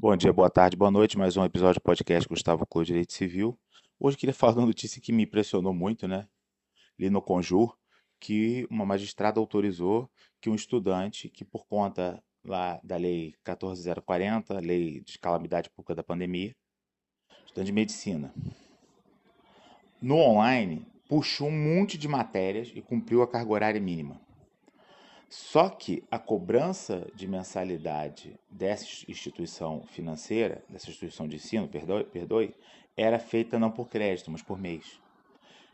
Bom 0.00 0.16
dia, 0.16 0.32
boa 0.32 0.48
tarde, 0.48 0.76
boa 0.76 0.92
noite. 0.92 1.18
Mais 1.18 1.36
um 1.36 1.44
episódio 1.44 1.80
do 1.80 1.82
podcast 1.82 2.28
Gustavo 2.28 2.64
Clô 2.64 2.84
Direito 2.84 3.12
Civil. 3.12 3.58
Hoje 3.98 4.16
queria 4.16 4.32
falar 4.32 4.52
de 4.52 4.58
uma 4.60 4.66
notícia 4.66 5.02
que 5.02 5.10
me 5.10 5.24
impressionou 5.24 5.74
muito, 5.74 6.06
né? 6.06 6.28
Li 6.96 7.10
no 7.10 7.20
Conjur 7.20 7.76
que 8.20 8.64
uma 8.70 8.86
magistrada 8.86 9.40
autorizou 9.40 10.08
que 10.40 10.48
um 10.48 10.54
estudante 10.54 11.28
que 11.28 11.44
por 11.44 11.66
conta 11.66 12.22
lá 12.44 12.78
da 12.84 12.96
lei 12.96 13.34
14040, 13.42 14.60
lei 14.60 15.00
de 15.00 15.18
calamidade 15.18 15.68
pública 15.68 15.96
da 15.96 16.04
pandemia, 16.04 16.54
estudante 17.44 17.66
de 17.66 17.72
medicina, 17.72 18.32
no 20.00 20.14
online 20.14 20.86
puxou 21.08 21.48
um 21.48 21.76
monte 21.76 21.98
de 21.98 22.06
matérias 22.06 22.70
e 22.72 22.80
cumpriu 22.80 23.20
a 23.20 23.26
carga 23.26 23.50
horária 23.50 23.80
mínima. 23.80 24.27
Só 25.28 25.68
que 25.68 26.02
a 26.10 26.18
cobrança 26.18 27.06
de 27.14 27.28
mensalidade 27.28 28.34
dessa 28.50 28.86
instituição 29.10 29.82
financeira, 29.84 30.64
dessa 30.70 30.88
instituição 30.88 31.28
de 31.28 31.36
ensino, 31.36 31.68
perdoe, 31.68 32.04
perdoe, 32.04 32.54
era 32.96 33.18
feita 33.18 33.58
não 33.58 33.70
por 33.70 33.88
crédito, 33.88 34.30
mas 34.30 34.40
por 34.40 34.58
mês. 34.58 34.98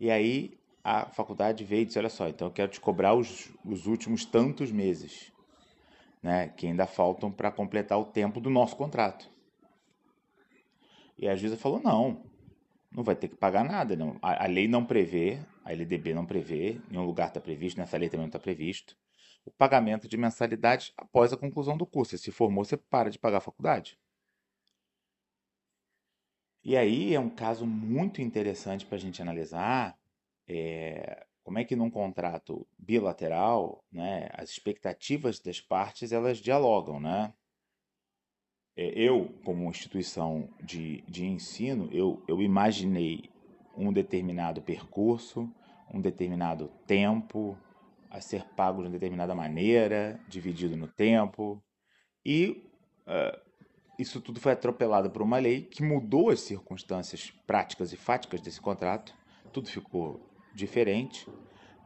E 0.00 0.10
aí 0.10 0.58
a 0.82 1.06
faculdade 1.06 1.62
veio 1.62 1.82
e 1.82 1.84
disse: 1.84 1.98
Olha 1.98 2.08
só, 2.08 2.28
então 2.28 2.48
eu 2.48 2.52
quero 2.52 2.72
te 2.72 2.80
cobrar 2.80 3.14
os, 3.14 3.48
os 3.64 3.86
últimos 3.86 4.24
tantos 4.24 4.72
meses, 4.72 5.32
né, 6.20 6.48
que 6.48 6.66
ainda 6.66 6.86
faltam 6.86 7.30
para 7.30 7.52
completar 7.52 8.00
o 8.00 8.04
tempo 8.04 8.40
do 8.40 8.50
nosso 8.50 8.74
contrato. 8.74 9.30
E 11.16 11.28
a 11.28 11.36
juíza 11.36 11.56
falou: 11.56 11.80
Não, 11.80 12.20
não 12.90 13.04
vai 13.04 13.14
ter 13.14 13.28
que 13.28 13.36
pagar 13.36 13.64
nada. 13.64 13.94
Não. 13.94 14.18
A, 14.20 14.44
a 14.44 14.48
lei 14.48 14.66
não 14.66 14.84
prevê, 14.84 15.38
a 15.64 15.72
LDB 15.72 16.14
não 16.14 16.26
prevê, 16.26 16.80
nenhum 16.90 17.04
lugar 17.04 17.28
está 17.28 17.40
previsto, 17.40 17.78
nessa 17.78 17.96
lei 17.96 18.08
também 18.08 18.22
não 18.22 18.28
está 18.28 18.40
previsto 18.40 18.96
o 19.46 19.50
pagamento 19.52 20.08
de 20.08 20.16
mensalidade 20.16 20.92
após 20.96 21.32
a 21.32 21.36
conclusão 21.36 21.76
do 21.76 21.86
curso. 21.86 22.18
Se 22.18 22.30
formou, 22.30 22.64
você 22.64 22.76
para 22.76 23.10
de 23.10 23.18
pagar 23.18 23.38
a 23.38 23.40
faculdade. 23.40 23.98
E 26.62 26.76
aí 26.76 27.14
é 27.14 27.20
um 27.20 27.30
caso 27.30 27.64
muito 27.64 28.20
interessante 28.20 28.84
para 28.84 28.96
a 28.96 29.00
gente 29.00 29.22
analisar 29.22 29.96
é, 30.48 31.24
como 31.44 31.60
é 31.60 31.64
que 31.64 31.76
num 31.76 31.88
contrato 31.88 32.66
bilateral, 32.76 33.84
né, 33.90 34.28
as 34.32 34.50
expectativas 34.50 35.38
das 35.38 35.60
partes 35.60 36.10
elas 36.10 36.38
dialogam, 36.38 36.98
né? 36.98 37.32
É, 38.76 38.88
eu, 38.98 39.32
como 39.44 39.70
instituição 39.70 40.50
de, 40.60 41.02
de 41.02 41.24
ensino, 41.24 41.88
eu, 41.92 42.20
eu 42.26 42.42
imaginei 42.42 43.30
um 43.76 43.92
determinado 43.92 44.60
percurso, 44.60 45.48
um 45.92 46.00
determinado 46.00 46.68
tempo, 46.84 47.56
a 48.16 48.20
ser 48.20 48.44
pago 48.56 48.80
de 48.80 48.88
uma 48.88 48.92
determinada 48.92 49.34
maneira, 49.34 50.18
dividido 50.26 50.74
no 50.74 50.88
tempo. 50.88 51.62
E 52.24 52.64
uh, 53.06 53.38
isso 53.98 54.22
tudo 54.22 54.40
foi 54.40 54.52
atropelado 54.52 55.10
por 55.10 55.20
uma 55.20 55.38
lei 55.38 55.60
que 55.60 55.82
mudou 55.82 56.30
as 56.30 56.40
circunstâncias 56.40 57.30
práticas 57.46 57.92
e 57.92 57.96
fáticas 57.96 58.40
desse 58.40 58.58
contrato. 58.58 59.14
Tudo 59.52 59.68
ficou 59.68 60.26
diferente. 60.54 61.28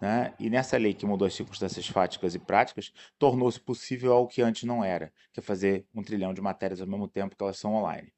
Né? 0.01 0.33
E 0.39 0.49
nessa 0.49 0.79
lei 0.79 0.95
que 0.95 1.05
mudou 1.05 1.27
as 1.27 1.35
circunstâncias 1.35 1.89
fáticas 1.89 2.37
e 2.37 2.39
práticas, 2.39 2.93
tornou-se 3.19 3.59
possível 3.59 4.13
algo 4.13 4.31
que 4.31 4.41
antes 4.41 4.63
não 4.63 4.85
era, 4.85 5.13
que 5.33 5.41
é 5.41 5.43
fazer 5.43 5.85
um 5.93 6.03
trilhão 6.03 6.33
de 6.33 6.41
matérias 6.41 6.81
ao 6.81 6.87
mesmo 6.87 7.09
tempo 7.09 7.35
que 7.37 7.43
elas 7.43 7.59
são 7.59 7.75
online. 7.75 8.13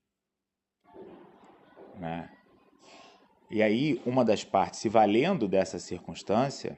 Né? 1.99 2.31
E 3.51 3.63
aí, 3.63 4.03
uma 4.05 4.23
das 4.23 4.45
partes, 4.45 4.81
se 4.81 4.89
valendo 4.91 5.49
dessa 5.49 5.79
circunstância, 5.79 6.77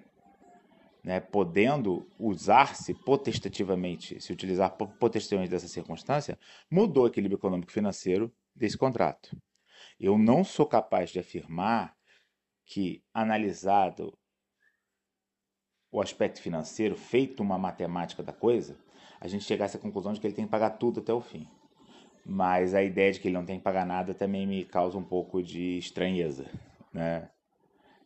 né, 1.04 1.20
podendo 1.20 2.08
usar-se 2.18 2.94
potestativamente, 2.94 4.18
se 4.22 4.32
utilizar 4.32 4.70
potestativamente 4.74 5.50
dessa 5.50 5.68
circunstância, 5.68 6.38
mudou 6.70 7.04
o 7.04 7.06
equilíbrio 7.06 7.36
econômico 7.36 7.70
financeiro 7.70 8.34
desse 8.56 8.78
contrato. 8.78 9.36
Eu 10.00 10.16
não 10.16 10.42
sou 10.42 10.64
capaz 10.64 11.10
de 11.10 11.18
afirmar 11.18 11.94
que, 12.64 13.04
analisado 13.12 14.18
o 15.92 16.00
aspecto 16.00 16.40
financeiro, 16.40 16.96
feito 16.96 17.42
uma 17.42 17.58
matemática 17.58 18.22
da 18.22 18.32
coisa, 18.32 18.76
a 19.20 19.28
gente 19.28 19.44
chegasse 19.44 19.76
à 19.76 19.80
conclusão 19.80 20.12
de 20.14 20.20
que 20.20 20.26
ele 20.26 20.34
tem 20.34 20.46
que 20.46 20.50
pagar 20.50 20.70
tudo 20.70 21.00
até 21.00 21.12
o 21.12 21.20
fim. 21.20 21.46
Mas 22.24 22.74
a 22.74 22.82
ideia 22.82 23.12
de 23.12 23.20
que 23.20 23.28
ele 23.28 23.36
não 23.36 23.44
tem 23.44 23.58
que 23.58 23.64
pagar 23.64 23.84
nada 23.84 24.14
também 24.14 24.46
me 24.46 24.64
causa 24.64 24.96
um 24.96 25.04
pouco 25.04 25.42
de 25.42 25.76
estranheza. 25.76 26.50
Né? 26.90 27.28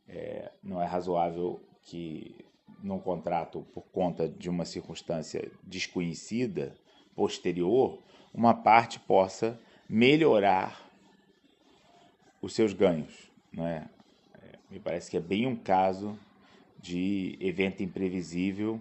É, 0.08 0.52
não 0.60 0.82
é 0.82 0.84
razoável 0.84 1.64
que 1.82 2.44
num 2.82 2.98
contrato 2.98 3.66
por 3.74 3.84
conta 3.92 4.28
de 4.28 4.48
uma 4.48 4.64
circunstância 4.64 5.50
desconhecida, 5.62 6.74
posterior, 7.14 7.98
uma 8.32 8.54
parte 8.54 9.00
possa 9.00 9.58
melhorar 9.88 10.88
os 12.40 12.54
seus 12.54 12.72
ganhos. 12.72 13.30
Não 13.52 13.66
é? 13.66 13.88
é? 14.42 14.58
Me 14.70 14.78
parece 14.78 15.10
que 15.10 15.16
é 15.16 15.20
bem 15.20 15.46
um 15.46 15.56
caso 15.56 16.18
de 16.78 17.36
evento 17.40 17.82
imprevisível 17.82 18.80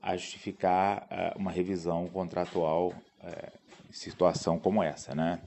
a 0.00 0.16
justificar 0.16 1.06
uh, 1.10 1.38
uma 1.38 1.50
revisão 1.50 2.06
contratual 2.08 2.88
uh, 2.88 3.58
em 3.88 3.92
situação 3.92 4.58
como 4.58 4.82
essa. 4.82 5.14
Né? 5.14 5.40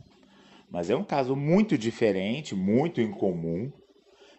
Mas 0.69 0.89
é 0.89 0.95
um 0.95 1.03
caso 1.03 1.35
muito 1.35 1.77
diferente, 1.77 2.53
muito 2.53 3.01
incomum, 3.01 3.71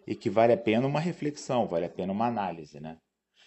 e 0.07 0.15
que 0.15 0.31
vale 0.31 0.53
a 0.53 0.57
pena 0.57 0.87
uma 0.87 1.01
reflexão, 1.01 1.67
vale 1.67 1.87
a 1.87 1.91
pena 1.91 2.13
uma 2.13 2.27
análise. 2.27 2.81
Né? 2.81 2.97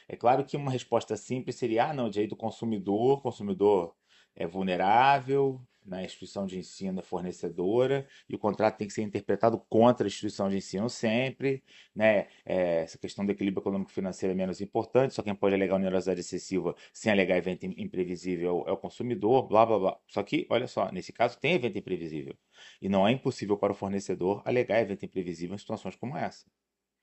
É 0.08 0.16
claro 0.16 0.46
que 0.46 0.58
uma 0.58 0.72
resposta 0.72 1.16
simples 1.18 1.56
seria: 1.56 1.90
ah, 1.90 1.94
não, 1.94 2.10
direito 2.10 2.32
do 2.32 2.36
consumidor, 2.36 3.22
consumidor 3.22 3.96
é 4.36 4.46
vulnerável, 4.46 5.62
na 5.86 6.04
instituição 6.04 6.46
de 6.46 6.58
ensino 6.58 7.00
é 7.00 7.04
fornecedora 7.04 8.08
e 8.28 8.36
o 8.36 8.40
contrato 8.40 8.78
tem 8.78 8.88
que 8.88 8.94
ser 8.94 9.04
interpretado 9.04 9.60
contra 9.70 10.06
a 10.06 10.10
instituição 10.10 10.50
de 10.50 10.58
ensino 10.58 10.90
sempre, 10.90 11.64
né? 11.96 12.28
É, 12.44 12.82
essa 12.82 12.98
questão 12.98 13.26
do 13.26 13.32
equilíbrio 13.32 13.62
econômico-financeiro 13.62 14.34
é 14.34 14.36
menos 14.36 14.60
importante, 14.62 15.14
só 15.14 15.22
quem 15.22 15.36
pode 15.36 15.54
alegar 15.54 15.76
onerosidade 15.76 16.20
excessiva 16.20 16.76
sem 16.92 17.12
alegar 17.12 17.38
evento 17.38 17.66
imprevisível 17.66 18.64
é 18.68 18.72
o 18.72 18.78
consumidor, 18.78 19.48
blá 19.48 19.66
blá 19.66 19.80
blá. 19.80 20.00
Só 20.08 20.24
que, 20.24 20.48
olha 20.50 20.68
só, 20.68 20.92
nesse 20.92 21.14
caso 21.14 21.40
tem 21.40 21.54
evento 21.54 21.78
imprevisível 21.78 22.36
e 22.82 22.90
não 22.90 23.08
é 23.08 23.12
impossível 23.12 23.58
para 23.58 23.72
o 23.72 23.76
fornecedor 23.76 24.42
alegar 24.46 24.82
evento 24.82 25.06
imprevisível 25.06 25.56
em 25.56 25.60
situações 25.60 25.96
como 25.96 26.18
essa. 26.18 26.46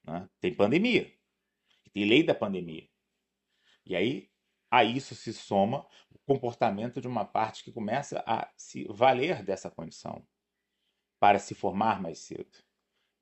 Né? 0.04 0.28
Tem 0.40 0.52
pandemia, 0.52 1.10
tem 1.92 2.04
lei 2.04 2.22
da 2.22 2.34
pandemia. 2.34 2.91
E 3.84 3.96
aí 3.96 4.28
a 4.70 4.84
isso 4.84 5.14
se 5.14 5.34
soma 5.34 5.86
o 6.10 6.18
comportamento 6.26 7.00
de 7.00 7.06
uma 7.06 7.26
parte 7.26 7.62
que 7.62 7.70
começa 7.70 8.24
a 8.26 8.50
se 8.56 8.86
valer 8.88 9.42
dessa 9.42 9.70
condição 9.70 10.26
para 11.20 11.38
se 11.38 11.54
formar 11.54 12.00
mais 12.00 12.20
cedo. 12.20 12.50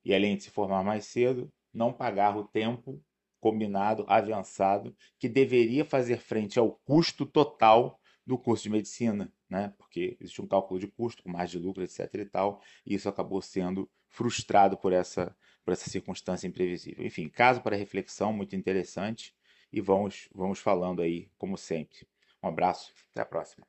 E 0.05 0.15
além 0.15 0.37
de 0.37 0.45
se 0.45 0.51
formar 0.51 0.85
mais 0.85 1.07
cedo, 1.07 1.53
não 1.73 1.93
pagar 1.93 2.37
o 2.37 2.45
tempo 2.45 3.03
combinado, 3.41 4.05
avançado, 4.07 4.95
que 5.19 5.29
deveria 5.29 5.85
fazer 5.85 6.19
frente 6.19 6.59
ao 6.59 6.73
custo 6.85 7.27
total 7.27 8.01
do 8.25 8.39
curso 8.39 8.65
de 8.65 8.71
medicina, 8.71 9.33
né? 9.49 9.75
Porque 9.77 10.17
existe 10.21 10.41
um 10.41 10.47
cálculo 10.47 10.79
de 10.79 10.87
custo, 10.87 11.23
com 11.23 11.45
de 11.45 11.59
lucro, 11.59 11.83
etc 11.83 12.15
e 12.15 12.27
tal, 12.27 12.63
e 12.87 12.95
isso 12.95 13.09
acabou 13.09 13.43
sendo 13.43 13.91
frustrado 14.09 14.77
por 14.77 14.93
essa 14.93 15.35
por 15.65 15.73
essa 15.73 15.91
circunstância 15.91 16.47
imprevisível. 16.47 17.05
Enfim, 17.05 17.29
caso 17.29 17.61
para 17.61 17.77
reflexão 17.77 18.33
muito 18.33 18.55
interessante 18.57 19.35
e 19.73 19.81
vamos, 19.81 20.29
vamos 20.35 20.59
falando 20.61 21.03
aí, 21.03 21.31
como 21.39 21.57
sempre. 21.57 22.07
Um 22.43 22.49
abraço, 22.49 22.93
até 23.13 23.23
a 23.23 23.27
próxima. 23.27 23.67